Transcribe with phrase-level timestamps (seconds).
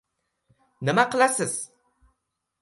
[0.89, 1.55] —Nima qilasiz?